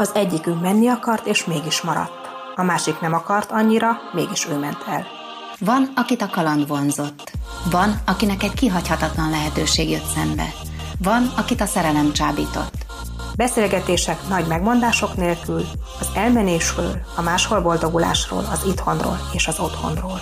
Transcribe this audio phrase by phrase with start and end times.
[0.00, 2.28] Az egyikünk menni akart, és mégis maradt.
[2.56, 5.06] A másik nem akart annyira, mégis ő ment el.
[5.58, 7.32] Van, akit a kaland vonzott.
[7.70, 10.52] Van, akinek egy kihagyhatatlan lehetőség jött szembe.
[10.98, 12.86] Van, akit a szerelem csábított.
[13.36, 15.64] Beszélgetések nagy megmondások nélkül,
[16.00, 20.20] az elmenésről, a máshol boldogulásról, az itthonról és az otthonról.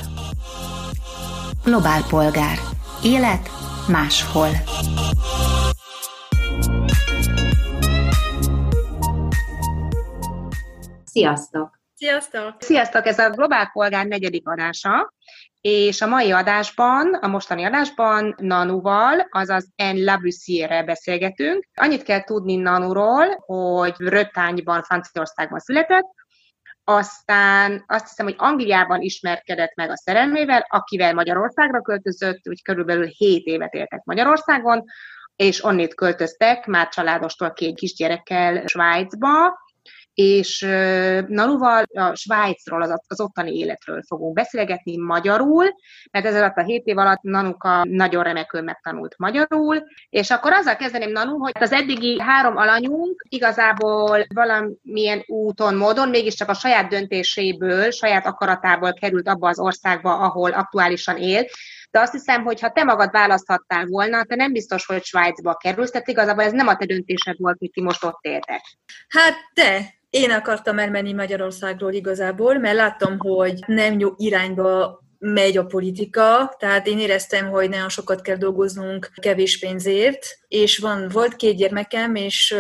[1.64, 2.58] Globál polgár.
[3.02, 3.50] Élet
[3.86, 4.48] máshol.
[11.18, 11.80] Sziasztok!
[11.94, 12.54] Sziasztok!
[12.58, 13.06] Sziasztok!
[13.06, 15.12] Ez a Globál Polgár negyedik adása,
[15.60, 21.68] és a mai adásban, a mostani adásban Nanuval, azaz En Labussière-rel beszélgetünk.
[21.74, 26.06] Annyit kell tudni Nanuról, hogy Rötányban, Franciaországban született,
[26.84, 33.46] aztán azt hiszem, hogy Angliában ismerkedett meg a szerelmével, akivel Magyarországra költözött, úgy körülbelül 7
[33.46, 34.84] évet éltek Magyarországon,
[35.36, 39.66] és onnét költöztek, már családostól két kisgyerekkel Svájcba,
[40.20, 40.60] és
[41.26, 45.64] Nanuval a Svájcról, az, az ottani életről fogunk beszélgetni magyarul,
[46.10, 50.76] mert ez alatt a hét év alatt Nanuka nagyon remekül megtanult magyarul, és akkor azzal
[50.76, 57.90] kezdeném, Nanu, hogy az eddigi három alanyunk igazából valamilyen úton, módon, mégiscsak a saját döntéséből,
[57.90, 61.44] saját akaratából került abba az országba, ahol aktuálisan él,
[61.98, 65.90] de azt hiszem, hogy ha te magad választhattál volna, te nem biztos, hogy Svájcba kerülsz,
[65.90, 68.60] tehát igazából ez nem a te döntésed volt, hogy ti most ott éltek.
[69.08, 75.64] Hát te, én akartam elmenni Magyarországról igazából, mert láttam, hogy nem jó irányba megy a
[75.64, 81.56] politika, tehát én éreztem, hogy nagyon sokat kell dolgoznunk kevés pénzért, és van, volt két
[81.56, 82.56] gyermekem, és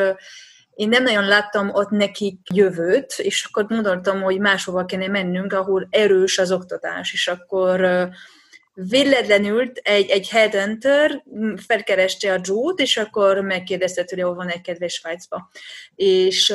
[0.74, 5.86] én nem nagyon láttam ott nekik jövőt, és akkor gondoltam, hogy máshova kéne mennünk, ahol
[5.90, 8.08] erős az oktatás, és akkor
[8.88, 11.22] véletlenül egy, egy headhunter
[11.66, 15.50] felkereste a Joe-t, és akkor megkérdezte tőle, hol van egy kedves Svájcba.
[15.94, 16.54] És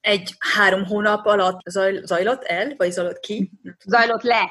[0.00, 3.50] egy három hónap alatt zaj, zajlott el, vagy zajlott ki?
[3.84, 4.50] Zajlott le.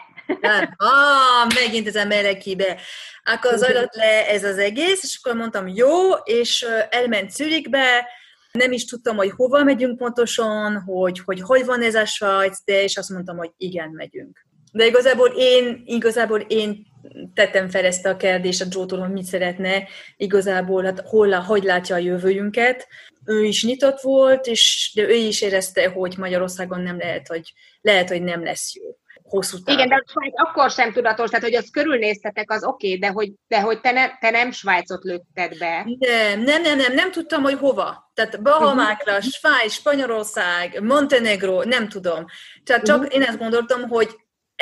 [0.75, 2.79] ah, megint ez a kibe.
[3.23, 8.07] Akkor zajlott le ez az egész, és akkor mondtam, jó, és elment Zürichbe,
[8.51, 12.83] nem is tudtam, hogy hova megyünk pontosan, hogy hogy, hogy van ez a Svájc, de
[12.83, 14.42] és azt mondtam, hogy igen, megyünk.
[14.73, 16.85] De igazából én, igazából én
[17.33, 21.95] tettem fel ezt a kérdést a Joe-tól, hogy mit szeretne igazából, hát hol, hogy látja
[21.95, 22.87] a jövőjünket.
[23.25, 28.09] Ő is nyitott volt, és de ő is érezte, hogy Magyarországon nem lehet, hogy, lehet,
[28.09, 28.97] hogy nem lesz jó
[29.33, 29.73] hosszú távon.
[29.73, 33.07] Igen, de a Svájc akkor sem tudatos, tehát hogy azt körülnéztetek, az oké, okay, de
[33.07, 35.85] hogy, de hogy te, ne, te nem Svájcot lőtted be.
[35.99, 38.11] Nem, nem, nem, nem, nem tudtam, hogy hova.
[38.13, 39.31] Tehát Bahamákra, uh-huh.
[39.31, 42.25] Svájc, Spanyolország, Montenegro, nem tudom.
[42.63, 43.15] Tehát csak uh-huh.
[43.15, 44.09] én ezt gondoltam, hogy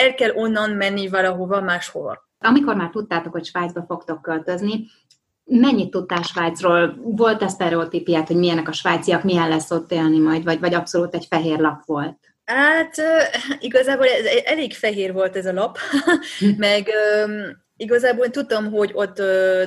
[0.01, 2.29] el kell onnan menni valahova máshova.
[2.37, 4.85] Amikor már tudtátok, hogy Svájcba fogtok költözni,
[5.43, 6.97] mennyit tudtál Svájcról?
[7.03, 11.25] Volt-e sztereotípiát, hogy milyenek a svájciak, milyen lesz ott élni majd, vagy, vagy abszolút egy
[11.29, 12.17] fehér lap volt?
[12.45, 12.95] Hát
[13.59, 15.77] igazából ez, elég fehér volt ez a lap,
[16.57, 16.89] meg
[17.75, 19.17] igazából tudtam, hogy ott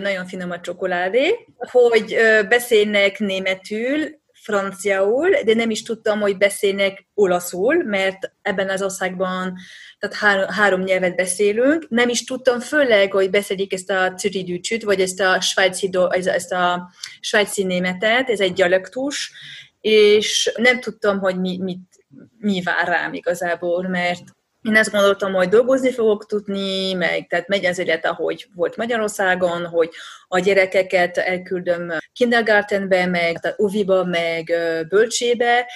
[0.01, 2.16] nagyon finom a csokoládé, hogy
[2.49, 9.55] beszélnek németül, franciául, de nem is tudtam, hogy beszélnek olaszul, mert ebben az országban
[9.99, 11.87] tehát három, három nyelvet beszélünk.
[11.88, 16.91] Nem is tudtam főleg, hogy beszélik ezt a cüridűcsüt, vagy ezt a svájci, ezt a
[17.21, 19.33] svájci németet, ez egy dialektus,
[19.81, 22.06] és nem tudtam, hogy mi, mit,
[22.38, 24.22] mi vár rám igazából, mert
[24.64, 29.66] én azt gondoltam, hogy dolgozni fogok tudni, meg tehát megy az élet, ahogy volt Magyarországon,
[29.66, 29.91] hogy
[30.28, 34.53] a gyerekeket elküldöm kindergartenbe, meg uviba, meg
[34.88, 35.66] bölcsébe,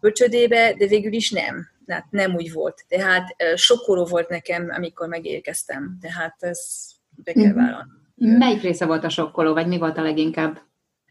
[0.00, 1.68] bölcsödébe, de végül is nem.
[1.86, 2.84] Tehát nem úgy volt.
[2.88, 5.98] Tehát sokkoló volt nekem, amikor megérkeztem.
[6.00, 7.56] Tehát ez be kell mhm.
[7.56, 7.90] vállalni.
[8.16, 10.60] Melyik része volt a sokkoló, vagy mi volt a leginkább?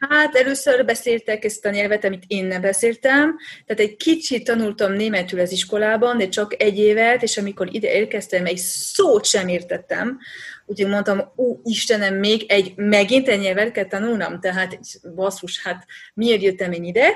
[0.10, 5.40] Hát először beszéltek ezt a nyelvet, amit én nem beszéltem, tehát egy kicsit tanultam németül
[5.40, 10.20] az iskolában, de csak egy évet, és amikor ide érkeztem, egy szót sem értettem,
[10.66, 14.80] úgyhogy mondtam, ó, Istenem, még egy, megint egy nyelvet kell tanulnom, tehát
[15.16, 17.08] basszus, hát miért jöttem én ide?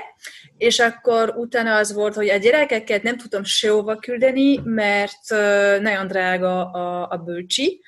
[0.56, 5.30] És akkor utána az volt, hogy a gyerekeket nem tudtam sehova küldeni, mert
[5.80, 7.80] nagyon drága a, a bölcsi,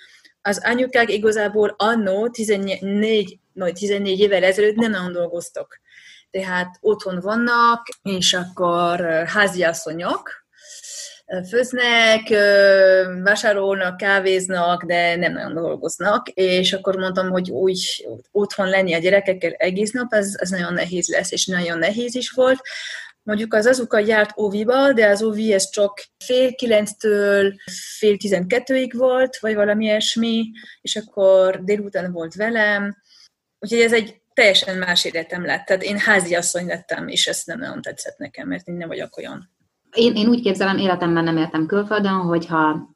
[0.42, 5.80] az anyukák igazából annó 14 majd 14 évvel ezelőtt nem nagyon dolgoztak.
[6.30, 10.40] Tehát otthon vannak, és akkor háziasszonyok,
[11.48, 12.28] főznek,
[13.22, 19.50] vásárolnak, kávéznak, de nem nagyon dolgoznak, és akkor mondtam, hogy úgy otthon lenni a gyerekekkel
[19.50, 22.60] egész nap, ez, ez nagyon nehéz lesz, és nagyon nehéz is volt.
[23.22, 27.54] Mondjuk az azuka járt óviba, de az óvi ez csak fél kilenctől
[27.98, 30.50] fél tizenkettőig volt, vagy valami ilyesmi,
[30.80, 32.96] és akkor délután volt velem,
[33.60, 35.64] Úgyhogy ez egy teljesen más életem lett.
[35.64, 39.50] Tehát én háziasszony lettem, és ezt nem nagyon tetszett nekem, mert én nem vagyok olyan.
[39.92, 42.88] Én, én úgy képzelem, életemben nem éltem külföldön, hogyha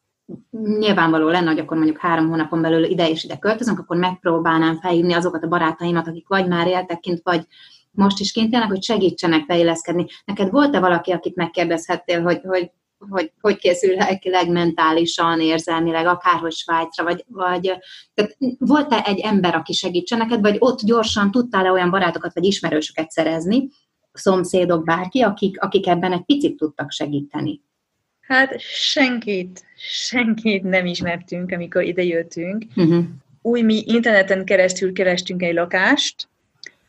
[0.51, 5.13] nyilvánvaló lenne, hogy akkor mondjuk három hónapon belül ide és ide költözünk, akkor megpróbálnám felhívni
[5.13, 7.47] azokat a barátaimat, akik vagy már éltek kint, vagy
[7.91, 10.07] most is kint élnek, hogy segítsenek beilleszkedni.
[10.25, 12.71] Neked volt-e valaki, akit megkérdezhettél, hogy, hogy
[13.09, 17.79] hogy hogy készül lelkileg, mentálisan, érzelmileg, akárhogy Svájcra, vagy, vagy
[18.15, 23.11] tehát volt-e egy ember, aki segítsen neked, vagy ott gyorsan tudtál-e olyan barátokat, vagy ismerősöket
[23.11, 23.69] szerezni,
[24.13, 27.61] szomszédok, bárki, akik, akik ebben egy picit tudtak segíteni?
[28.21, 32.65] Hát senkit, senkit nem ismertünk, amikor idejöttünk.
[32.77, 33.05] Uh-huh.
[33.43, 36.29] Új, mi interneten keresztül kerestünk egy lakást,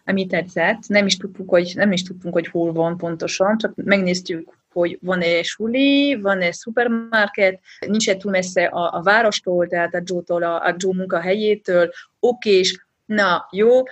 [0.06, 0.88] ami tetszett.
[0.88, 5.44] Nem is tudtuk, hogy, nem is tudtunk, hogy hol van pontosan, csak megnéztük, hogy van-e
[5.44, 10.94] suli, van-e szupermarket, nincs-e túl messze a, a várostól, tehát a Joe-tól, a, a Joe
[10.95, 13.83] munkahelyétől, okés, na jó,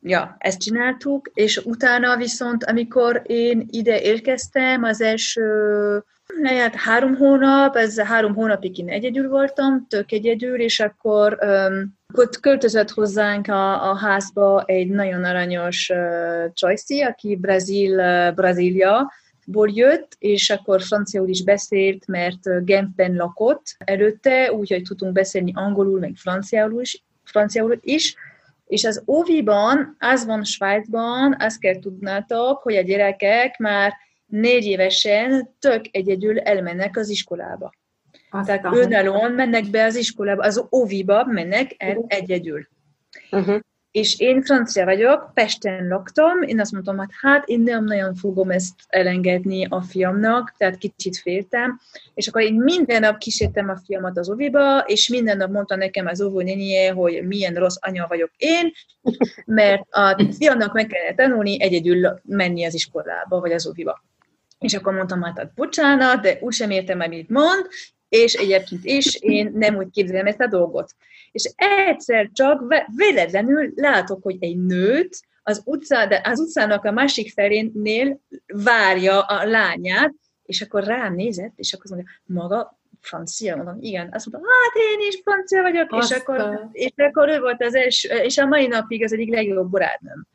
[0.00, 5.44] ja, ezt csináltuk, és utána viszont, amikor én ide érkeztem, az első
[6.42, 11.98] lehet három hónap, ez három hónapig én egyedül voltam, tök egyedül, és akkor um,
[12.40, 19.12] költözött hozzánk a, a házba egy nagyon aranyos uh, Csajci, aki Brazil, uh, Brazília,
[19.46, 25.98] ból jött, és akkor franciául is beszélt, mert Genfben lakott előtte, úgyhogy tudtunk beszélni angolul,
[25.98, 28.14] meg franciául is, franciául is.
[28.66, 33.92] És az óviban, az van Svájcban, azt kell tudnátok, hogy a gyerekek már
[34.26, 37.72] négy évesen tök egyedül elmennek az iskolába.
[38.30, 38.60] Aztán.
[38.60, 42.68] Tehát önállóan mennek be az iskolába, az óviba mennek el egyedül.
[43.30, 43.60] Uh-huh
[43.94, 48.50] és én francia vagyok, Pesten laktam, én azt mondtam, hogy hát én nem nagyon fogom
[48.50, 51.80] ezt elengedni a fiamnak, tehát kicsit féltem,
[52.14, 56.06] és akkor én minden nap kísértem a fiamat az oviba, és minden nap mondta nekem
[56.06, 58.72] az óvó nénie, hogy milyen rossz anya vagyok én,
[59.44, 64.04] mert a fiamnak meg kellene tanulni egyedül menni az iskolába, vagy az oviba.
[64.58, 67.66] És akkor mondtam, hát, hát bocsánat, de úgysem értem, amit mond,
[68.14, 70.94] és egyébként is én nem úgy képzelem ezt a dolgot
[71.34, 77.32] és egyszer csak véletlenül látok, hogy egy nőt az, utca, de az utcának a másik
[77.32, 80.14] felénél várja a lányát,
[80.44, 84.08] és akkor rám nézett, és akkor mondja, maga francia, mondom, igen.
[84.12, 88.08] Azt mondta, hát én is francia vagyok, és akkor, és akkor ő volt az első,
[88.08, 90.26] és a mai napig az egyik legjobb barátnőm.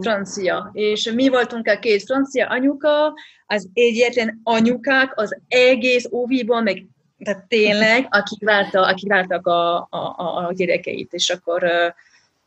[0.00, 0.70] Francia.
[0.72, 3.14] És mi voltunk a két francia anyuka,
[3.46, 6.86] az egyetlen anyukák az egész óviban, meg
[7.24, 11.70] tehát tényleg, akik, várta, akik vártak a, a, a gyerekeit, és akkor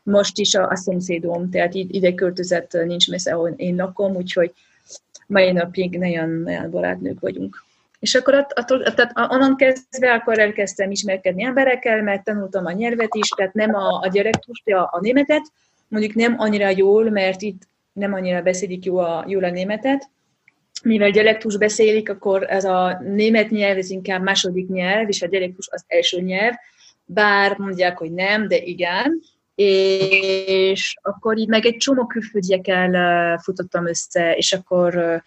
[0.02, 4.52] most is a, a szomszédom, tehát ide költözött, nincs messze, ahol én lakom, úgyhogy
[5.26, 7.64] mai napig nagyon, nagyon barátnők vagyunk.
[7.98, 13.14] És akkor att, attól, tehát onnan kezdve akkor elkezdtem ismerkedni emberekkel, mert tanultam a nyelvet
[13.14, 15.42] is, tehát nem a, a gyerektust, a, a németet,
[15.88, 20.10] mondjuk nem annyira jól, mert itt nem annyira beszélik jó a, jól a németet,
[20.82, 25.68] mivel dialektus beszélik, akkor ez a német nyelv, ez inkább második nyelv, és a dialektus
[25.70, 26.54] az első nyelv,
[27.04, 29.22] bár mondják, hogy nem, de igen,
[29.54, 35.22] és akkor így meg egy csomó külföldiekkel futottam össze, és akkor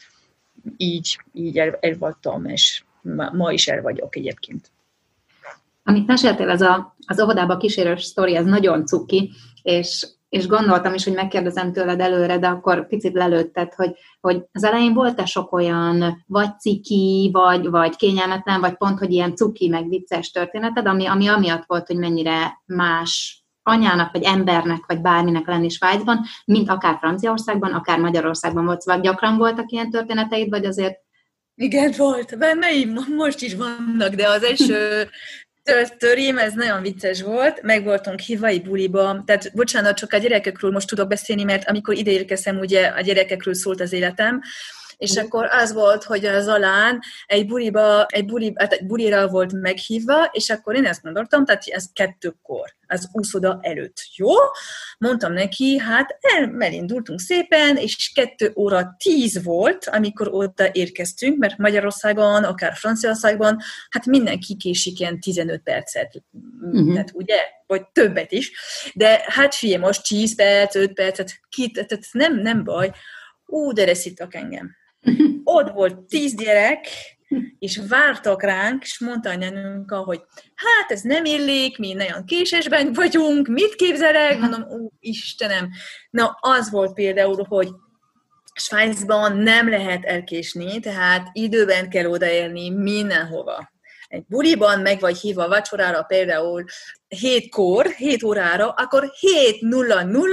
[0.78, 4.72] így, így el, el és ma, ma is el vagyok egyébként.
[5.84, 9.32] Amit meséltél, az a, az óvodába kísérős sztori, ez nagyon cuki,
[9.62, 13.92] és és gondoltam is, hogy megkérdezem tőled előre, de akkor picit lelőtted, hogy,
[14.22, 19.36] hogy az elején volt-e sok olyan vagy ciki, vagy, vagy kényelmetlen, vagy pont, hogy ilyen
[19.36, 25.02] cuki, meg vicces történeted, ami, ami amiatt volt, hogy mennyire más anyának, vagy embernek, vagy
[25.02, 28.82] bárminek lenni Svájcban, mint akár Franciaországban, akár Magyarországban volt.
[28.82, 31.06] Szóval gyakran voltak ilyen történeteid, vagy azért
[31.56, 32.38] igen, volt.
[32.38, 32.68] Benne
[33.16, 35.08] most is vannak, de az első
[35.98, 40.88] törém, ez nagyon vicces volt, meg voltunk hívai buliba, tehát bocsánat, csak a gyerekekről most
[40.88, 44.42] tudok beszélni, mert amikor ide érkeztem, ugye a gyerekekről szólt az életem,
[44.98, 45.24] és mm.
[45.24, 50.24] akkor az volt, hogy az alán egy buliba, egy, buli, hát egy bulira volt meghívva,
[50.32, 54.32] és akkor én ezt gondoltam, tehát ez kettőkor, az úszoda előtt, jó?
[54.98, 61.58] Mondtam neki, hát el, elindultunk szépen, és kettő óra tíz volt, amikor oda érkeztünk, mert
[61.58, 66.24] Magyarországon, akár Franciaországban, hát mindenki késik ilyen 15 percet,
[66.62, 66.94] uh-huh.
[66.94, 68.52] tehát ugye, vagy többet is,
[68.94, 72.92] de hát figyelj, most 10 perc, 5 percet, kit, tehát nem, nem baj,
[73.46, 74.76] ú, de reszítok engem
[75.44, 76.88] ott volt tíz gyerek,
[77.60, 80.22] és vártak ránk, és mondta a nyelünk, hogy
[80.56, 84.40] hát ez nem illik, mi nagyon késésben vagyunk, mit képzelek?
[84.40, 85.70] Mondom, ó, Istenem.
[86.10, 87.70] Na, az volt például, hogy
[88.54, 93.72] Svájcban nem lehet elkésni, tehát időben kell odaérni mindenhova.
[94.08, 96.64] Egy buliban meg vagy hívva vacsorára például
[97.08, 99.12] hétkor, hét órára, akkor
[99.62, 100.26] 7.00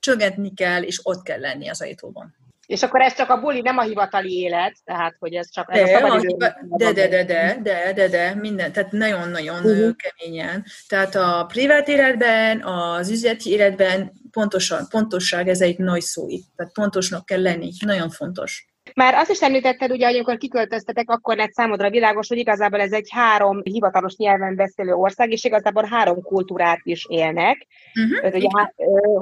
[0.00, 2.37] csöngentni kell, és ott kell lenni az ajtóban.
[2.68, 5.88] És akkor ez csak a buli, nem a hivatali élet, tehát hogy ez csak ez
[5.88, 6.36] de, a szabadidő.
[6.36, 9.94] De, de, de, de, de, de, de, minden, tehát nagyon-nagyon uh-huh.
[9.96, 10.64] keményen.
[10.88, 16.46] Tehát a privát életben, az üzleti életben pontosan, pontosság, ez egy nagy szó itt.
[16.56, 18.67] Tehát pontosnak kell lenni, nagyon fontos.
[18.94, 22.92] Már azt is említetted, ugye, hogy amikor kiköltöztetek, akkor lett számodra világos, hogy igazából ez
[22.92, 27.66] egy három hivatalos nyelven beszélő ország, és igazából három kultúrát is élnek.
[27.94, 28.34] Uh-huh.
[28.34, 28.48] Ugye,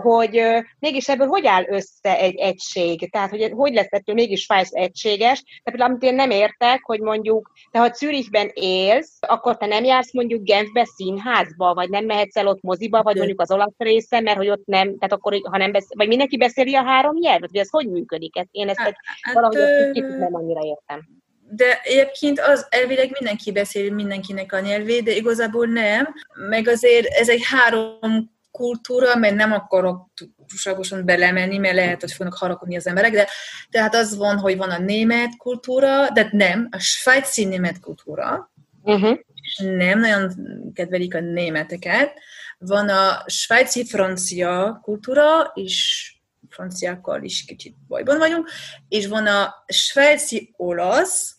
[0.03, 3.11] hogy mégis ebből hogy áll össze egy egység?
[3.11, 5.43] Tehát, hogy hogy lesz ettől mégis Svájc egységes?
[5.43, 9.85] Tehát például, amit én nem értek, hogy mondjuk, te ha Zürichben élsz, akkor te nem
[9.85, 14.21] jársz mondjuk Genfbe színházba, vagy nem mehetsz el ott moziba, vagy mondjuk az olasz része,
[14.21, 17.51] mert hogy ott nem, tehát akkor, ha nem beszél, vagy mindenki beszéli a három nyelvet,
[17.51, 18.37] vagy ez hogy működik?
[18.37, 18.95] Ez, én ezt egy,
[19.33, 19.56] valahogy
[19.93, 21.09] kicsit nem annyira értem.
[21.51, 26.15] De egyébként az elvileg mindenki beszél mindenkinek a nyelvét, de igazából nem.
[26.49, 30.09] Meg azért ez egy három kultúra, mert nem akarok
[30.49, 33.29] túlságosan belemenni, mert lehet, hogy fognak harakodni az emberek, de
[33.71, 39.19] tehát az van, hogy van a német kultúra, de nem, a svájci német kultúra, uh-huh.
[39.43, 40.33] és nem nagyon
[40.75, 42.13] kedvelik a németeket.
[42.59, 46.11] Van a svájci francia kultúra, és
[46.57, 48.51] franciákkal is kicsit bajban vagyunk,
[48.89, 51.35] és van a svájci olasz,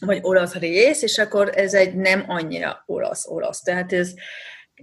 [0.00, 3.60] vagy olasz rész, és akkor ez egy nem annyira olasz-olasz.
[3.60, 4.12] Tehát ez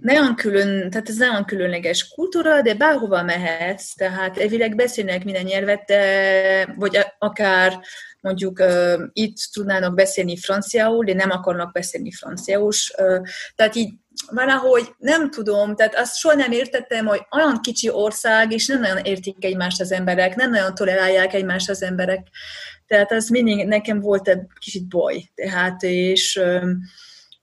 [0.00, 5.84] nagyon külön, tehát ez nagyon különleges kultúra, de bárhova mehetsz, tehát elvileg beszélnek minden nyelvet,
[5.86, 7.80] de, vagy akár
[8.20, 12.72] mondjuk uh, itt tudnának beszélni franciául, de nem akarnak beszélni franciául.
[12.98, 13.92] Uh, tehát így
[14.30, 19.04] valahogy nem tudom, tehát azt soha nem értettem, hogy olyan kicsi ország, és nem nagyon
[19.04, 22.26] értik egymást az emberek, nem nagyon tolerálják egymást az emberek.
[22.86, 25.30] Tehát az mindig nekem volt egy kicsit baj.
[25.34, 26.40] Tehát, és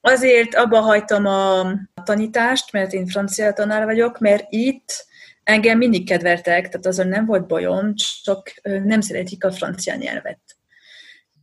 [0.02, 1.74] azért abba hagytam a
[2.04, 5.06] tanítást, mert én francia tanár vagyok, mert itt
[5.44, 10.40] engem mindig kedveltek, tehát azon nem volt bajom, csak nem szeretik a francia nyelvet.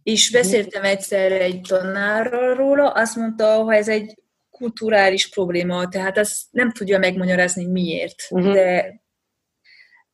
[0.02, 4.14] És beszéltem egyszer egy tanárral róla, azt mondta, hogy ez egy
[4.58, 8.26] kulturális probléma, tehát azt nem tudja megmagyarázni miért.
[8.30, 8.52] Uh-huh.
[8.52, 9.00] De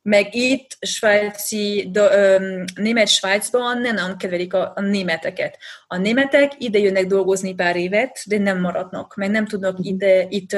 [0.03, 5.59] meg itt svájci, de, um, német Svájcban nem nagyon kedvelik a, a németeket.
[5.87, 10.57] A németek ide jönnek dolgozni pár évet, de nem maradnak, meg nem tudnak ide, itt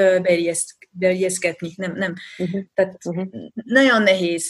[0.91, 1.73] berjeszkedni.
[1.75, 2.13] Nem, nem.
[2.37, 2.61] Uh-huh.
[2.73, 3.27] Tehát uh-huh.
[3.53, 4.45] nagyon nehéz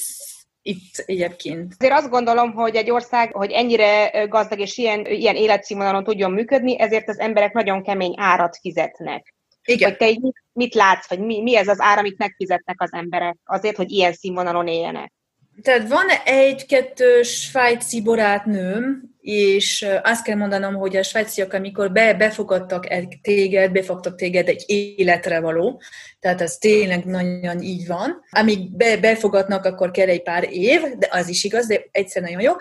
[0.68, 1.74] itt egyébként.
[1.78, 6.80] Azért azt gondolom, hogy egy ország, hogy ennyire gazdag és ilyen, ilyen életszínvonalon tudjon működni,
[6.80, 9.36] ezért az emberek nagyon kemény árat fizetnek.
[9.64, 9.90] Igen.
[9.90, 13.38] Hogy te így mit látsz, vagy mi, mi ez az ár, amit megfizetnek az emberek
[13.44, 15.14] azért, hogy ilyen színvonalon éljenek?
[15.62, 22.90] Tehát van egy-kettő svájci barátnőm, és azt kell mondanom, hogy a svájciak, amikor be, befogadtak
[22.92, 25.82] egy téged, befogtak téged egy életre való,
[26.20, 28.24] tehát ez tényleg nagyon így van.
[28.30, 32.42] Amíg be, befogadnak, akkor kell egy pár év, de az is igaz, de egyszer nagyon
[32.42, 32.52] jó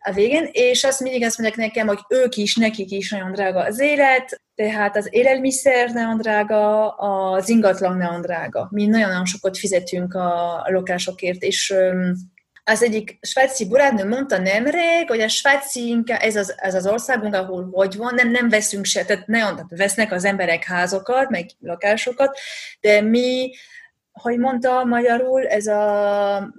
[0.00, 3.60] a végén, és azt mindig azt mondják nekem, hogy ők is, nekik is nagyon drága
[3.60, 8.68] az élet, tehát az élelmiszer nagyon drága, az ingatlan nagyon drága.
[8.70, 11.74] Mi nagyon-nagyon sokat fizetünk a lakásokért, és
[12.64, 17.68] az egyik svájci barátnő mondta nemrég, hogy a svájci ez az, ez az országunk, ahol
[17.72, 22.38] hogy van, nem, nem veszünk se, tehát nagyon tehát vesznek az emberek házokat, meg lakásokat,
[22.80, 23.50] de mi,
[24.12, 26.54] hogy mondta magyarul, ez a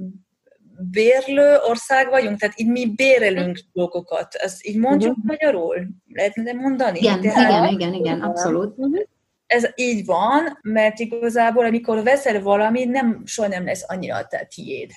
[0.91, 4.33] bérlő ország vagyunk, tehát így mi bérelünk dolgokat.
[4.33, 5.25] Ezt így mondjuk uh-huh.
[5.25, 5.87] magyarul?
[6.13, 6.99] Lehetne mondani?
[6.99, 8.77] Igen, tehát, igen, igen, igen, abszolút.
[8.77, 9.01] Uh-huh.
[9.45, 14.91] Ez így van, mert igazából, amikor veszel valamit, nem, soha nem lesz annyira a tiéd.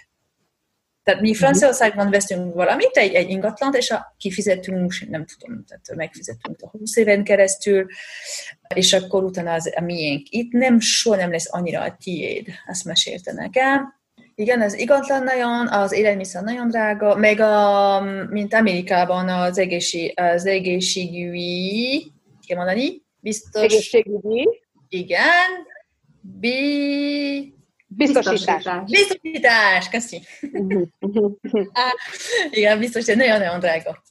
[1.09, 6.57] Tehát mi Franciaországban veszünk valamit, egy, egy ingatlant, és a, kifizetünk, nem tudom, tehát megfizetünk
[6.62, 7.87] a 20 éven keresztül,
[8.75, 10.27] és akkor utána az a miénk.
[10.31, 13.95] Itt nem, soha nem lesz annyira a tiéd, azt mesélte nekem.
[14.35, 18.00] Igen, az ingatlan nagyon, az élelmiszer nagyon drága, meg a,
[18.31, 22.12] mint Amerikában az, egészség, az egészségügyi,
[22.47, 23.62] kell mondani, biztos.
[23.62, 24.49] Egészségügyi.
[24.88, 25.67] Igen,
[26.21, 27.58] bi,
[27.99, 28.64] Biztosítás.
[28.85, 30.23] Biztosítás, köszi.
[32.50, 34.02] Igen, biztosítás, nagyon-nagyon drága.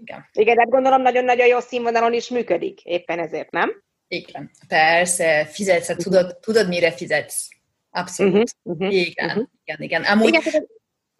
[0.00, 0.28] Igen.
[0.32, 3.82] Igen, de hát gondolom nagyon-nagyon jó színvonalon is működik, éppen ezért, nem?
[4.08, 7.48] Igen, persze, fizetsz, hát tudod, tudod mire fizetsz.
[7.90, 8.54] Abszolút.
[8.62, 9.46] Uh-huh, uh-huh, igen, uh-huh.
[9.64, 10.02] igen, igen.
[10.02, 10.68] Amúgy, igen,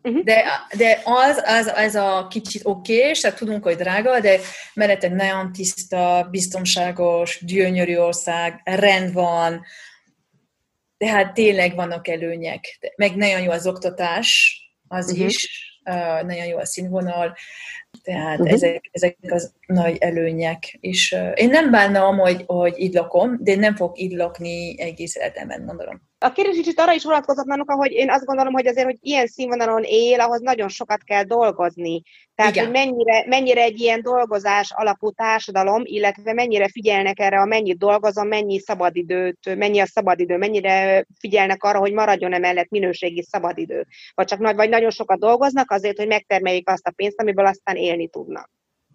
[0.03, 0.25] Uh-huh.
[0.25, 0.45] De,
[0.77, 4.39] de az, az, az a kicsit oké, és tehát tudunk, hogy drága, de
[4.75, 9.65] mellette nagyon tiszta, biztonságos, gyönyörű ország, rend van,
[11.07, 12.93] tehát tényleg vannak előnyek.
[12.97, 15.27] Meg nagyon jó az oktatás, az uh-huh.
[15.27, 15.49] is,
[15.85, 17.37] uh, nagyon jó a színvonal,
[18.03, 18.55] tehát uh-huh.
[18.55, 20.77] ezek, ezek az nagy előnyek.
[20.81, 25.17] És uh, én nem bánom, hogy, hogy így lakom, de nem fog így lakni egész
[25.17, 26.10] életemben, gondolom.
[26.23, 29.27] A kérdés kicsit arra is vonatkozott, Nanuka, hogy én azt gondolom, hogy azért, hogy ilyen
[29.27, 32.03] színvonalon él, ahhoz nagyon sokat kell dolgozni.
[32.35, 32.65] Tehát, Igen.
[32.65, 38.29] hogy mennyire, mennyire egy ilyen dolgozás alapú társadalom, illetve mennyire figyelnek erre, a mennyit dolgozom,
[38.29, 43.87] mennyi szabadidőt, mennyi a szabadidő, mennyire figyelnek arra, hogy maradjon emellett minőségi szabadidő.
[44.15, 47.77] Vagy csak nagy, vagy nagyon sokat dolgoznak azért, hogy megtermeljék azt a pénzt, amiből aztán
[47.77, 48.51] élni tudnak.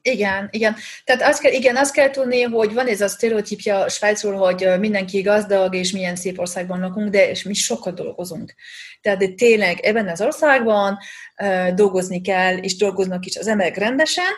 [0.09, 0.75] Igen, igen.
[1.03, 5.21] Tehát azt kell, igen, azt kell tudni, hogy van ez a sztereotípja Svájcról, hogy mindenki
[5.21, 8.53] gazdag, és milyen szép országban lakunk, de és mi sokat dolgozunk.
[9.01, 10.97] Tehát de tényleg ebben az országban
[11.41, 14.33] uh, dolgozni kell, és dolgoznak is az emberek rendesen,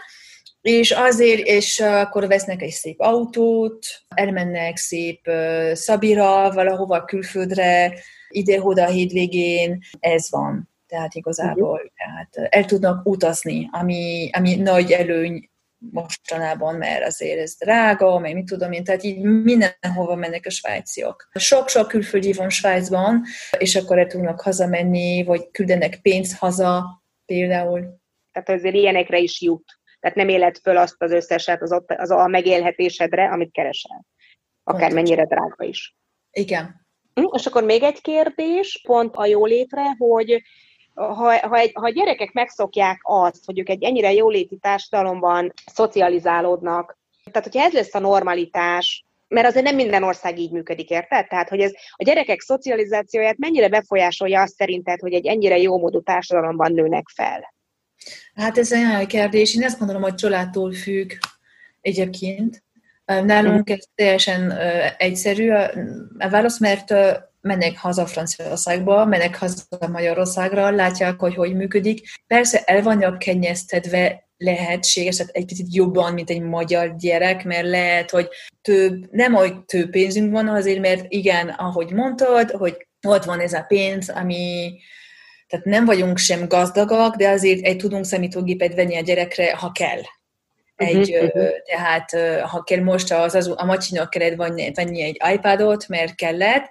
[0.61, 7.93] és azért, és akkor vesznek egy szép autót, elmennek szép uh, Szabira, valahova külföldre,
[8.29, 10.69] ide-oda a hétvégén, ez van.
[10.87, 11.91] Tehát igazából uh-huh.
[11.95, 18.45] tehát el tudnak utazni, ami, ami nagy előny mostanában, mert azért ez drága, meg mit
[18.45, 21.29] tudom én, tehát így mindenhova mennek a svájciak.
[21.33, 23.23] Sok-sok külföldi van Svájcban,
[23.57, 27.99] és akkor el tudnak hazamenni, vagy küldenek pénzt haza például.
[28.31, 29.79] Tehát azért ilyenekre is jut.
[29.99, 34.05] Tehát nem éled föl azt az összeset az, ott, az a megélhetésedre, amit keresel.
[34.63, 35.95] Akár mennyire drága is.
[36.31, 36.87] Igen.
[37.13, 40.41] Hm, és akkor még egy kérdés, pont a jólétre, hogy
[40.97, 46.97] ha, ha, egy, ha a gyerekek megszokják azt, hogy ők egy ennyire jóléti társadalomban szocializálódnak,
[47.31, 51.27] tehát hogyha ez lesz a normalitás, mert azért nem minden ország így működik, érted?
[51.27, 56.01] Tehát, hogy ez a gyerekek szocializációját mennyire befolyásolja azt szerinted, hogy egy ennyire jó módú
[56.01, 57.53] társadalomban nőnek fel?
[58.35, 59.55] Hát ez egy nagyon kérdés.
[59.55, 61.11] Én azt gondolom, hogy családtól függ
[61.81, 62.63] egyébként.
[63.05, 64.51] Nálunk ez teljesen
[64.97, 65.49] egyszerű
[66.17, 66.93] a válasz, mert
[67.41, 72.07] mennek haza Franciaországba, mennek haza Magyarországra, látják, hogy hogy működik.
[72.27, 78.09] Persze el vannak kenyeztetve lehetséges, tehát egy picit jobban, mint egy magyar gyerek, mert lehet,
[78.09, 78.27] hogy
[78.61, 83.53] több, nem hogy több pénzünk van azért, mert igen, ahogy mondtad, hogy ott van ez
[83.53, 84.77] a pénz, ami
[85.47, 90.01] tehát nem vagyunk sem gazdagak, de azért egy tudunk számítógépet venni a gyerekre, ha kell.
[90.75, 91.49] Egy, uh-huh, uh-huh.
[91.65, 94.35] Tehát ha kell most az, az a macsinak kellett
[94.75, 96.69] venni egy iPadot, mert kellett,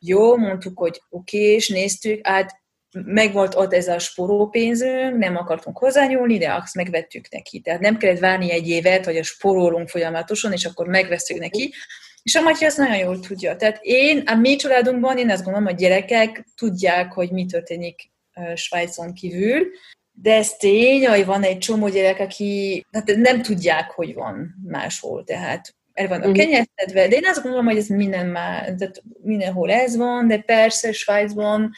[0.00, 2.64] jó, mondtuk, hogy oké, okay, és néztük, hát
[3.04, 7.60] megvolt ott ez a sporópénzünk, nem akartunk hozzányúlni, de azt megvettük neki.
[7.60, 11.74] Tehát nem kellett várni egy évet, hogy a sporolunk folyamatosan, és akkor megveszünk neki.
[12.22, 13.56] És a Matyi azt nagyon jól tudja.
[13.56, 18.10] Tehát én, a mi családunkban, én azt gondolom, hogy gyerekek tudják, hogy mi történik
[18.54, 19.66] Svájcon kívül,
[20.12, 25.24] de ez tény, hogy van egy csomó gyerek, aki hát nem tudják, hogy van máshol.
[25.24, 26.44] Tehát el vannak uh-huh.
[26.44, 30.92] kenyeztetve, de én azt gondolom, hogy ez minden már, tehát mindenhol ez van, de persze
[30.92, 31.70] Svájcban,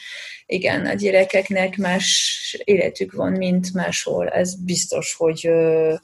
[0.47, 4.29] igen, a gyerekeknek más életük van, mint máshol.
[4.29, 5.95] Ez biztos, hogy ö,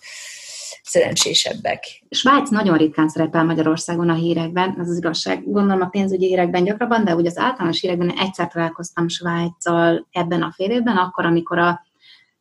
[0.82, 1.84] szerencsésebbek.
[2.10, 5.42] Svájc nagyon ritkán szerepel Magyarországon a hírekben, ez az igazság.
[5.44, 10.52] Gondolom a pénzügyi hírekben gyakrabban, de úgy az általános hírekben egyszer találkoztam Svájccal ebben a
[10.54, 11.86] fél évben, akkor, amikor a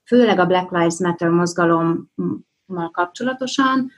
[0.06, 3.92] főleg a Black Lives Matter mozgalommal kapcsolatosan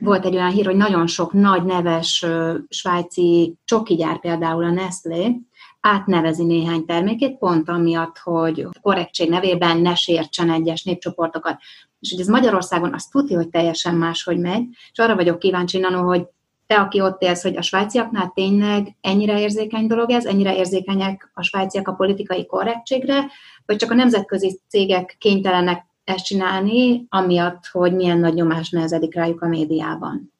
[0.00, 2.26] volt egy olyan hír, hogy nagyon sok nagy neves
[2.68, 5.40] svájci csokigyár, például a Nestlé,
[5.80, 11.58] átnevezi néhány termékét, pont amiatt, hogy korrektség nevében ne sértsen egyes népcsoportokat.
[12.00, 16.02] És hogy ez Magyarországon azt tudja, hogy teljesen máshogy megy, és arra vagyok kíváncsi, Nano,
[16.02, 16.26] hogy
[16.66, 21.42] te, aki ott élsz, hogy a svájciaknál tényleg ennyire érzékeny dolog ez, ennyire érzékenyek a
[21.42, 23.26] svájciak a politikai korrektségre,
[23.66, 29.42] vagy csak a nemzetközi cégek kénytelenek ezt csinálni, amiatt, hogy milyen nagy nyomás nehezedik rájuk
[29.42, 30.32] a médiában.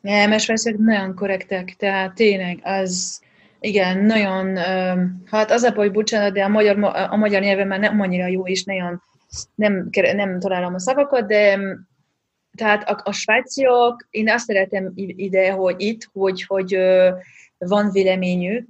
[0.00, 3.22] Nem, mert nagyon korrektek, tehát tényleg az,
[3.60, 4.56] igen, nagyon,
[5.24, 8.46] hát az a baj, bocsánat, de a magyar, a magyar nyelven már nem annyira jó,
[8.46, 9.02] és nagyon
[9.54, 11.58] nem, nem találom a szavakat, de
[12.56, 16.78] tehát a, a svájciak, én azt szeretem ide, hogy itt, hogy, hogy
[17.58, 18.66] van véleményük,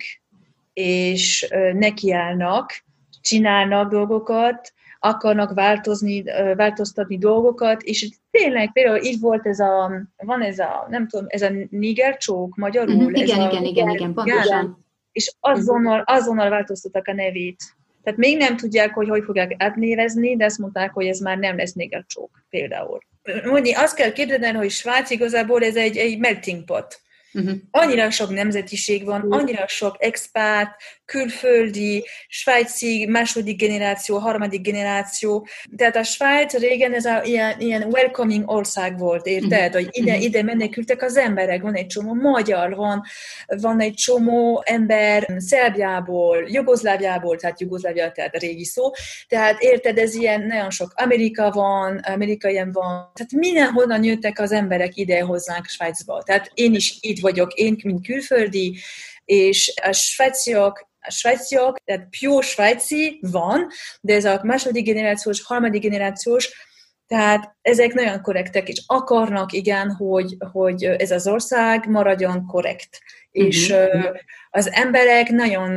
[0.72, 2.84] és nekiállnak,
[3.20, 4.72] csinálnak dolgokat,
[5.04, 6.22] akarnak változni,
[6.56, 11.42] változtatni dolgokat, és tényleg például így volt ez a, van ez a, nem tudom, ez
[11.42, 12.94] a niger csók magyarul.
[12.94, 14.84] Uh-huh, igen, ez igen, a, igen, igen, pontosan.
[15.12, 16.16] És azonnal, mhm.
[16.16, 17.62] azonnal változtattak a nevét.
[18.02, 21.56] Tehát még nem tudják, hogy hogy fogják átnévezni, de azt mondták, hogy ez már nem
[21.56, 22.98] lesz niger csók például.
[23.44, 27.00] Mondni, azt kell képzelni, hogy Svájc igazából ez egy, egy melting pot.
[27.34, 27.54] Uh-huh.
[27.70, 30.68] Annyira sok nemzetiség van, annyira sok expat,
[31.04, 35.46] külföldi, svájci, második generáció, harmadik generáció.
[35.76, 39.50] Tehát a Svájc régen ez a ilyen, ilyen welcoming ország volt, érted?
[39.50, 39.72] Uh-huh.
[39.72, 43.02] Hogy ide, ide menekültek az emberek, van egy csomó magyar, van,
[43.46, 48.90] van egy csomó ember Szerbiából, Jugoszláviából, tehát Jugoszlávia, tehát régi szó.
[49.28, 54.96] Tehát érted, ez ilyen, nagyon sok Amerika van, amerikai van, tehát mindenhonnan jöttek az emberek
[54.96, 56.22] ide hozzánk Svájcba.
[56.22, 58.78] Tehát én is itt vagyok, én, mint külföldi,
[59.24, 63.66] és a svájciak a svájciak, tehát pure svájci van,
[64.00, 66.70] de ez a második generációs, harmadik generációs,
[67.06, 72.98] tehát ezek nagyon korrektek, és akarnak, igen, hogy, hogy ez az ország maradjon korrekt.
[73.32, 73.48] Uh-huh.
[73.48, 74.06] És uh,
[74.50, 75.76] az emberek nagyon,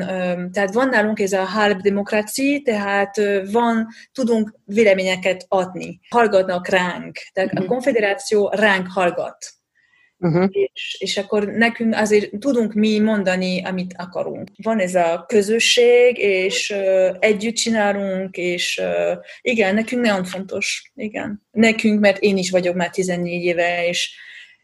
[0.52, 7.52] tehát van nálunk ez a halb demokrácia, tehát van, tudunk véleményeket adni, hallgatnak ránk, tehát
[7.52, 7.66] uh-huh.
[7.66, 9.38] a konfederáció ránk hallgat.
[10.20, 10.48] Uh-huh.
[10.52, 14.50] És, és akkor nekünk azért tudunk mi mondani, amit akarunk.
[14.64, 20.92] Van ez a közösség, és uh, együtt csinálunk, és uh, igen, nekünk nagyon fontos.
[20.96, 21.42] Igen.
[21.52, 24.16] Nekünk, mert én is vagyok már 14 éve, és,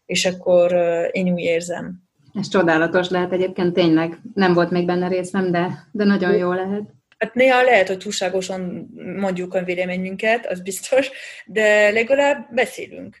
[0.06, 2.02] és akkor uh, én úgy érzem.
[2.34, 4.18] Ez csodálatos lehet egyébként, tényleg.
[4.34, 6.82] Nem volt még benne részem, de, de nagyon jó lehet.
[7.18, 11.10] Hát néha lehet, hogy túlságosan mondjuk a véleményünket, az biztos,
[11.46, 13.18] de legalább beszélünk.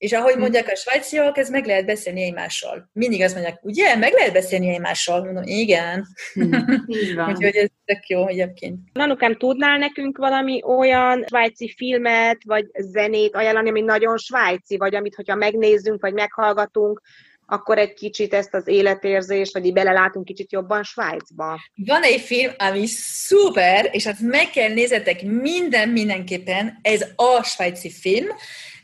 [0.00, 0.40] És ahogy hm.
[0.40, 2.90] mondják a svájciak, ez meg lehet beszélni egymással.
[2.92, 5.24] Mindig azt mondják, ugye, meg lehet beszélni egymással.
[5.24, 6.06] Mondom, igen.
[6.32, 6.54] Hm,
[7.30, 8.78] Úgyhogy ez tök jó egyébként.
[8.92, 15.14] Nanukám, tudnál nekünk valami olyan svájci filmet, vagy zenét ajánlani, ami nagyon svájci, vagy amit,
[15.14, 17.00] hogyha megnézzünk, vagy meghallgatunk,
[17.46, 21.60] akkor egy kicsit ezt az életérzést, vagy így belelátunk kicsit jobban Svájcba.
[21.74, 27.90] Van egy film, ami szuper, és azt meg kell nézetek minden mindenképpen, ez a svájci
[27.90, 28.26] film,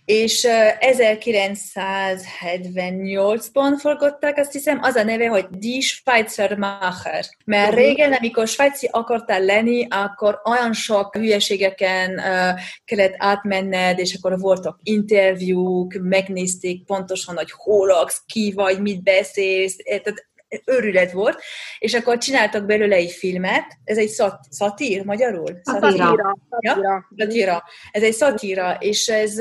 [0.07, 0.47] és
[0.81, 7.25] 1978-ban forgatták, azt hiszem, az a neve, hogy Die Schweizermacher.
[7.45, 7.85] Mert uh-huh.
[7.85, 14.79] régen, amikor svájci akartál lenni, akkor olyan sok hülyeségeken uh, kellett átmenned, és akkor voltak
[14.83, 20.27] interjúk, megnézték pontosan, hogy hol laksz, ki vagy, mit beszélsz, tehát
[20.65, 21.43] őrület volt,
[21.79, 25.61] és akkor csináltak belőle egy filmet, ez egy szat, szatír magyarul?
[25.63, 26.37] Szatíra.
[26.51, 27.09] Szatíra.
[27.17, 27.65] szatíra.
[27.91, 29.35] Ez egy szatíra, és ez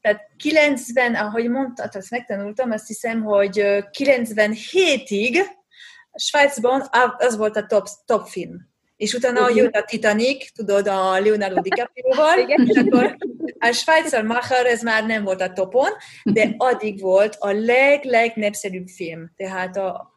[0.00, 3.60] tehát 90, ahogy mondtad, azt megtanultam, azt hiszem, hogy
[3.98, 5.38] 97-ig
[6.14, 8.68] Svájcban az volt a top, top film.
[8.98, 13.16] És utána jött a Titanic, tudod, a Leonardo DiCaprio-val, és akkor
[13.58, 15.90] a Schweizer Macher, ez már nem volt a topon,
[16.22, 19.32] de addig volt a leg, legnépszerűbb film.
[19.36, 20.12] Tehát a,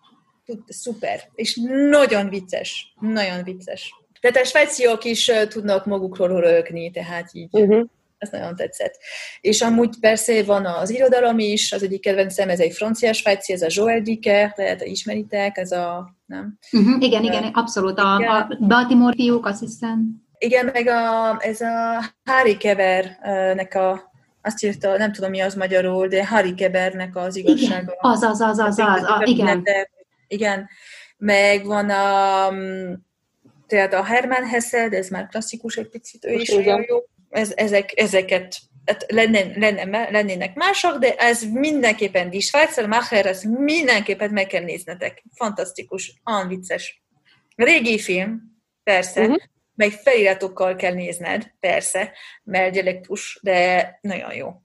[0.67, 3.96] szuper, és nagyon vicces, nagyon vicces.
[4.22, 7.50] Tehát a svájciak is tudnak magukról rögni, tehát így.
[7.52, 7.89] Uh-huh.
[8.22, 8.98] Ez nagyon tetszett.
[9.42, 13.62] És amúgy persze van az irodalom is, az egyik kedvencem, ez egy francia svájci, ez
[13.62, 16.58] a Joel Dicker, lehet, ismeritek, ez a, nem?
[16.72, 18.00] Uh-huh, igen, igen, abszolút.
[18.00, 20.22] A, a Baltimore fiúk, azt hiszem.
[20.38, 26.08] Igen, meg a, ez a Harry Kevernek a azt írta, nem tudom mi az magyarul,
[26.08, 27.82] de Harry Kebernek az igazsága.
[27.82, 29.64] Igen, az, az, az, az, az, az igen.
[30.28, 30.70] Igen,
[31.18, 32.48] meg van a,
[33.68, 36.86] tehát a Hermann Hesse, de ez már klasszikus egy picit, ő is igen.
[36.88, 36.98] jó.
[37.32, 43.44] Ez, ezek, ezeket hát lenne, lenne, lennének mások, de ez mindenképpen Die Schweizer Macher, ez
[43.44, 45.24] mindenképpen meg kell néznetek.
[45.36, 47.04] Fantasztikus, olyan vicces.
[47.56, 48.41] Régi film,
[48.84, 49.38] persze, uh-huh.
[49.76, 52.12] meg feliratokkal kell nézned, persze,
[52.44, 54.62] mert dialektus, de nagyon jó.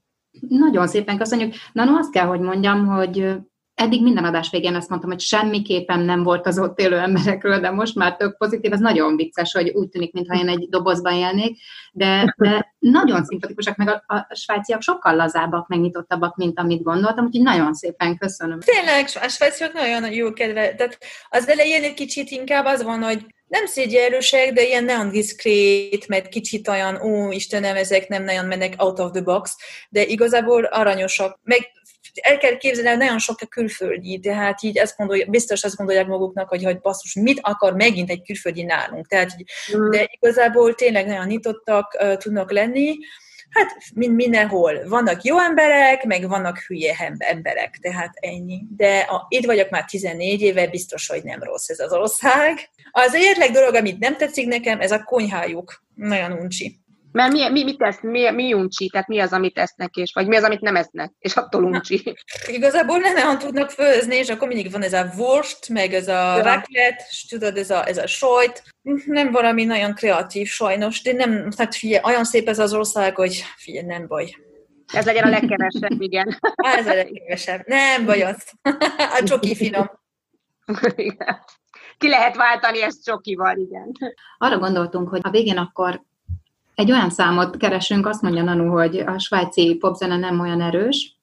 [0.47, 1.53] Nagyon szépen köszönjük.
[1.73, 3.35] Na, no, azt kell, hogy mondjam, hogy
[3.77, 7.69] eddig minden adás végén azt mondtam, hogy semmiképpen nem volt az ott élő emberekről, de
[7.69, 11.57] most már tök pozitív, ez nagyon vicces, hogy úgy tűnik, mintha én egy dobozban élnék,
[11.91, 17.43] de, de nagyon szimpatikusak, meg a, a svájciak sokkal lazábbak, megnyitottabbak, mint amit gondoltam, úgyhogy
[17.43, 18.59] nagyon szépen köszönöm.
[18.59, 20.75] Tényleg, a svájciak nagyon jó kedve.
[20.75, 20.97] Tehát
[21.29, 26.29] az elején egy kicsit inkább az van, hogy nem szégyelőség, de ilyen nagyon diszkrét, mert
[26.29, 29.55] kicsit olyan, ó, Istenem, ezek nem nagyon mennek out of the box,
[29.89, 31.39] de igazából aranyosak.
[31.43, 31.75] Meg
[32.21, 36.07] el kell képzelni, hogy nagyon sok a külföldi, tehát így ezt gondolja, biztos azt gondolják
[36.07, 39.07] maguknak, hogy, hogy basszus, mit akar megint egy külföldi nálunk.
[39.07, 39.35] Tehát,
[39.77, 39.89] mm.
[39.89, 42.95] De igazából tényleg nagyon nyitottak uh, tudnak lenni,
[43.49, 44.87] Hát mind, mindenhol.
[44.87, 48.63] Vannak jó emberek, meg vannak hülye emberek, tehát ennyi.
[48.75, 52.69] De a, itt vagyok már 14 éve, biztos, hogy nem rossz ez az ország.
[52.91, 55.83] Az egyetlen dolog, amit nem tetszik nekem, ez a konyhájuk.
[55.95, 56.79] Nagyon uncsi.
[57.17, 60.27] Mert mi, mi, mit tesz, mi, mi uncsi, tehát mi az, amit esznek, és, vagy
[60.27, 62.01] mi az, amit nem esznek, és attól uncsi.
[62.05, 66.07] Na, igazából nem olyan tudnak főzni, és akkor mindig van ez a wurst, meg ez
[66.07, 66.43] a ja.
[66.43, 68.63] raclette, és tudod, ez a, ez a sajt.
[69.05, 73.43] Nem valami nagyon kreatív sajnos, de nem, tehát figyelj, olyan szép ez az ország, hogy
[73.55, 74.29] figyelj, nem baj.
[74.93, 76.39] Ez legyen a legkevesebb, igen.
[76.77, 77.61] ez a legkevesebb.
[77.65, 78.43] Nem baj az.
[79.19, 79.91] A csoki finom.
[80.95, 81.43] Igen.
[81.97, 83.91] Ki lehet váltani ezt csokival, igen.
[84.37, 86.05] Arra gondoltunk, hogy a végén akkor
[86.77, 91.15] egy olyan számot keresünk, azt mondja Nanu, hogy a svájci popzene nem olyan erős,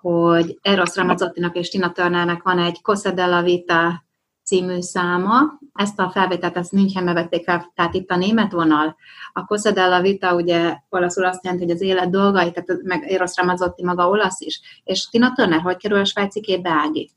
[0.00, 4.04] hogy Eros Ramazottinak és Tina Turnernek van egy Cosa della Vita
[4.44, 5.58] című száma.
[5.74, 8.96] Ezt a felvételt ezt Münchenbe vették fel, tehát itt a német vonal.
[9.32, 13.36] A Cosa della Vita ugye olaszul azt jelenti, hogy az élet dolgai, tehát meg Eros
[13.36, 14.60] Ramazotti maga olasz is.
[14.84, 17.10] És Tina Turner hogy kerül a svájci képbe, Ági?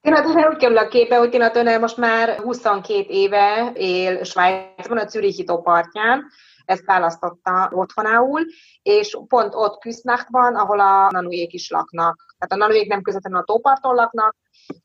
[0.00, 4.98] Tina Turner úgy kerül a képbe, hogy Tina Turner most már 22 éve él Svájcban,
[4.98, 6.24] a Zürichi partján,
[6.68, 8.40] ezt választotta otthonául,
[8.82, 12.36] és pont ott Küsznachtban, ahol a nanuék is laknak.
[12.38, 14.36] Tehát a nanuék nem közvetlenül a tóparton laknak,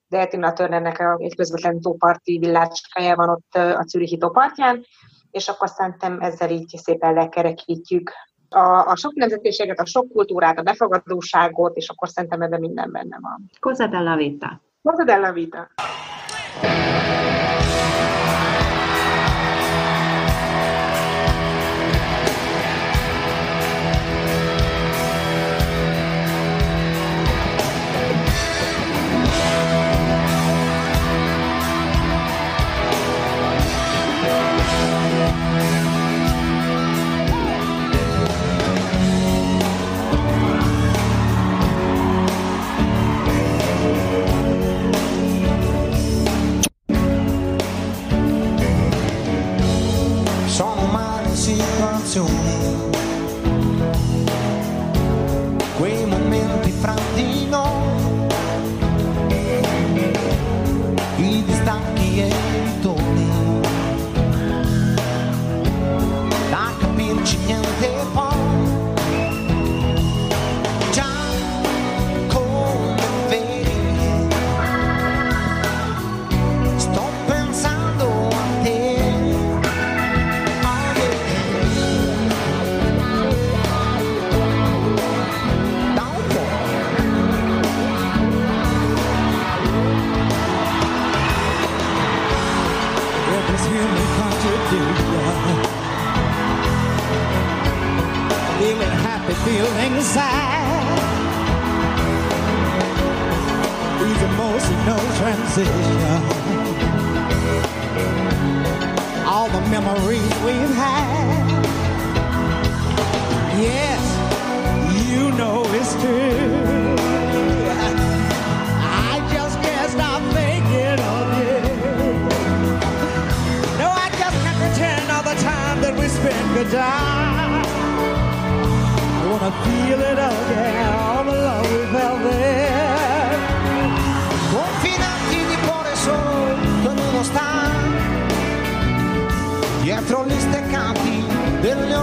[0.07, 4.85] de Tina Turnernek egy közvetlen tóparti villácskája van ott a Zürichi tópartján,
[5.31, 8.11] és akkor szerintem ezzel így szépen lekerekítjük
[8.49, 13.17] a, a sok nemzetiséget, a sok kultúrát, a befogadóságot, és akkor szerintem ebben minden benne
[13.19, 13.49] van.
[13.59, 14.61] Cosa della vita.
[14.81, 15.69] Cosa della vita.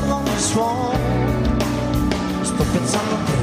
[0.04, 0.94] along this wall.
[2.42, 3.39] Sto pensando che